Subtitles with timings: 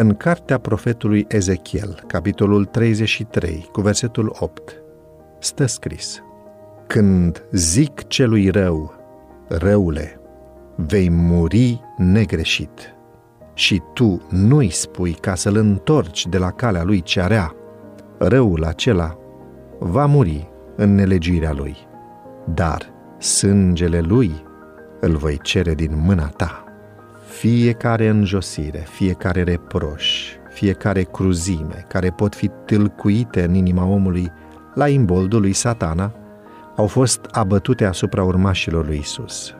[0.00, 4.82] În cartea profetului Ezechiel, capitolul 33, cu versetul 8,
[5.38, 6.22] stă scris
[6.86, 8.94] Când zic celui rău,
[9.48, 10.20] răule,
[10.76, 12.94] vei muri negreșit
[13.54, 17.54] și tu nu-i spui ca să-l întorci de la calea lui cea rea,
[18.18, 19.18] răul acela
[19.78, 21.76] va muri în nelegirea lui,
[22.54, 24.42] dar sângele lui
[25.00, 26.67] îl voi cere din mâna ta.
[27.38, 34.32] Fiecare înjosire, fiecare reproș, fiecare cruzime care pot fi tâlcuite în inima omului
[34.74, 36.12] la imboldul lui satana,
[36.76, 39.54] au fost abătute asupra urmașilor lui Isus.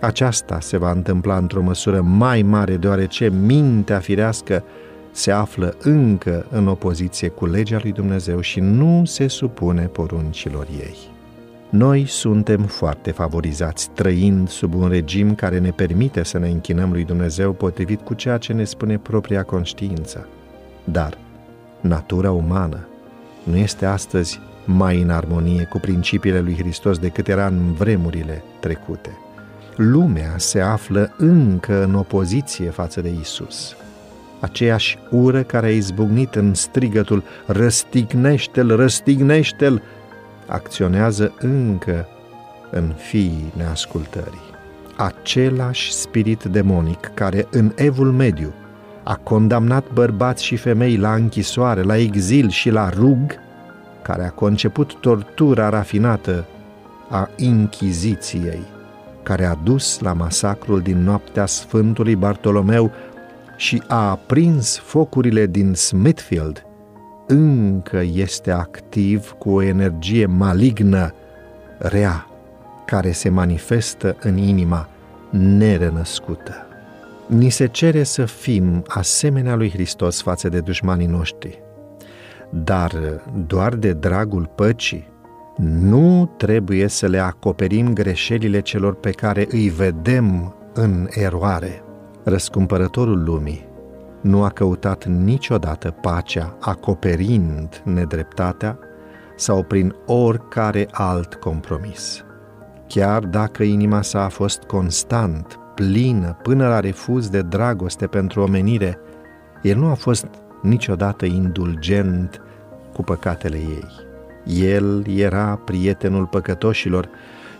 [0.00, 4.64] Aceasta se va întâmpla într-o măsură mai mare, deoarece mintea firească
[5.12, 11.13] se află încă în opoziție cu legea lui Dumnezeu și nu se supune poruncilor ei.
[11.76, 17.04] Noi suntem foarte favorizați, trăind sub un regim care ne permite să ne închinăm lui
[17.04, 20.28] Dumnezeu potrivit cu ceea ce ne spune propria conștiință.
[20.84, 21.18] Dar
[21.80, 22.88] natura umană
[23.42, 29.18] nu este astăzi mai în armonie cu principiile lui Hristos decât era în vremurile trecute.
[29.76, 33.76] Lumea se află încă în opoziție față de Isus.
[34.40, 39.82] Aceeași ură care a izbucnit în strigătul Răstignește-l, răstignește-l,
[40.46, 42.08] acționează încă
[42.70, 44.52] în fiii neascultării.
[44.96, 48.52] Același spirit demonic care în evul mediu
[49.02, 53.34] a condamnat bărbați și femei la închisoare, la exil și la rug,
[54.02, 56.44] care a conceput tortura rafinată
[57.10, 58.62] a Inchiziției,
[59.22, 62.92] care a dus la masacrul din noaptea Sfântului Bartolomeu
[63.56, 66.66] și a aprins focurile din Smithfield,
[67.26, 71.14] încă este activ cu o energie malignă,
[71.78, 72.26] rea,
[72.86, 74.88] care se manifestă în inima
[75.30, 76.66] nerenăscută.
[77.26, 81.62] Ni se cere să fim asemenea lui Hristos față de dușmanii noștri,
[82.50, 82.92] dar
[83.46, 85.08] doar de dragul păcii,
[85.56, 91.82] nu trebuie să le acoperim greșelile celor pe care îi vedem în eroare.
[92.22, 93.72] Răscumpărătorul lumii
[94.24, 98.78] nu a căutat niciodată pacea acoperind nedreptatea
[99.36, 102.24] sau prin oricare alt compromis.
[102.86, 108.98] Chiar dacă inima sa a fost constant, plină, până la refuz de dragoste pentru omenire,
[109.62, 110.26] el nu a fost
[110.62, 112.40] niciodată indulgent
[112.92, 113.88] cu păcatele ei.
[114.44, 117.08] El era prietenul păcătoșilor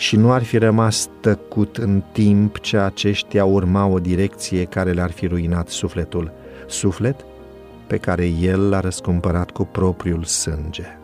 [0.00, 5.10] și nu ar fi rămas tăcut în timp ce aceștia urma o direcție care le-ar
[5.10, 6.32] fi ruinat sufletul,
[6.68, 7.24] suflet
[7.86, 10.98] pe care el l-a răscumpărat cu propriul sânge.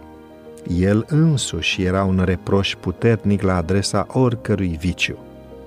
[0.78, 5.18] El însuși era un reproș puternic la adresa oricărui viciu.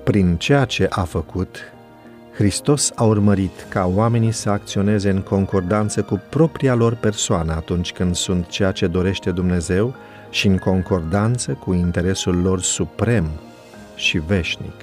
[0.03, 1.57] Prin ceea ce a făcut,
[2.34, 8.16] Hristos a urmărit ca oamenii să acționeze în concordanță cu propria lor persoană atunci când
[8.16, 9.95] sunt ceea ce dorește Dumnezeu
[10.29, 13.29] și în concordanță cu interesul lor suprem
[13.95, 14.73] și veșnic.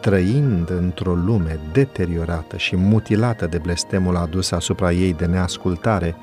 [0.00, 6.16] Trăind într-o lume deteriorată și mutilată de blestemul adus asupra ei de neascultare,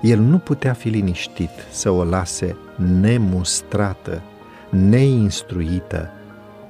[0.00, 2.56] el nu putea fi liniștit să o lase
[3.00, 4.22] nemustrată,
[4.68, 6.10] neinstruită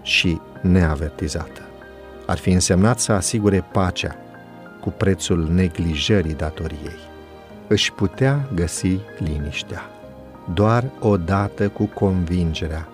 [0.02, 1.60] și neavertizată.
[2.26, 4.16] Ar fi însemnat să asigure pacea
[4.80, 6.98] cu prețul neglijării datoriei.
[7.66, 9.82] Își putea găsi liniștea
[10.54, 12.88] doar odată cu convingerea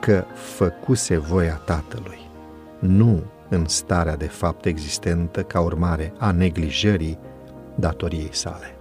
[0.00, 2.30] că făcuse voia Tatălui,
[2.78, 7.18] nu în starea de fapt existentă ca urmare a neglijării
[7.74, 8.79] datoriei sale.